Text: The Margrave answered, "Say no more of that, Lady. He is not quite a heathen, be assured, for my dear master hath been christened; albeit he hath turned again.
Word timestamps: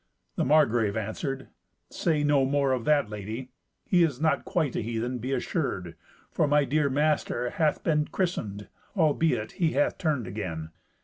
The 0.35 0.43
Margrave 0.45 0.97
answered, 0.97 1.49
"Say 1.91 2.23
no 2.23 2.43
more 2.43 2.71
of 2.71 2.85
that, 2.85 3.07
Lady. 3.11 3.51
He 3.85 4.01
is 4.01 4.19
not 4.19 4.45
quite 4.45 4.75
a 4.75 4.81
heathen, 4.81 5.19
be 5.19 5.31
assured, 5.31 5.95
for 6.31 6.47
my 6.47 6.65
dear 6.65 6.89
master 6.89 7.51
hath 7.51 7.83
been 7.83 8.07
christened; 8.07 8.67
albeit 8.97 9.51
he 9.61 9.73
hath 9.73 9.99
turned 9.99 10.25
again. 10.25 10.71